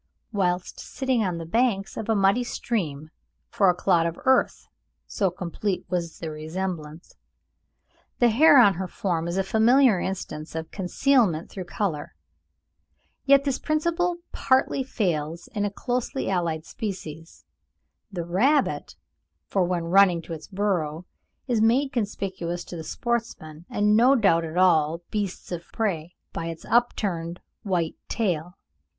whilst 0.31 0.79
sitting 0.79 1.23
on 1.23 1.37
the 1.37 1.45
banks 1.45 1.95
of 1.95 2.09
a 2.09 2.15
muddy 2.15 2.43
stream, 2.43 3.11
for 3.51 3.69
a 3.69 3.75
clod 3.75 4.07
of 4.07 4.17
earth, 4.25 4.67
so 5.05 5.29
complete 5.29 5.85
was 5.91 6.17
the 6.17 6.31
resemblance. 6.31 7.13
The 8.17 8.29
hare 8.29 8.57
on 8.57 8.73
her 8.73 8.87
form 8.87 9.27
is 9.27 9.37
a 9.37 9.43
familiar 9.43 9.99
instance 9.99 10.55
of 10.55 10.71
concealment 10.71 11.51
through 11.51 11.65
colour; 11.65 12.15
yet 13.25 13.43
this 13.43 13.59
principle 13.59 14.17
partly 14.31 14.81
fails 14.81 15.45
in 15.53 15.65
a 15.65 15.69
closely 15.69 16.31
allied 16.31 16.65
species, 16.65 17.45
the 18.11 18.25
rabbit, 18.25 18.95
for 19.45 19.63
when 19.65 19.83
running 19.83 20.23
to 20.23 20.33
its 20.33 20.47
burrow, 20.47 21.05
it 21.47 21.53
is 21.53 21.61
made 21.61 21.91
conspicuous 21.91 22.63
to 22.63 22.75
the 22.75 22.83
sportsman, 22.83 23.65
and 23.69 23.95
no 23.95 24.15
doubt 24.15 24.41
to 24.41 24.57
all 24.57 25.03
beasts 25.11 25.51
of 25.51 25.71
prey, 25.71 26.15
by 26.33 26.47
its 26.47 26.65
upturned 26.65 27.39
white 27.61 27.97
tail. 28.09 28.57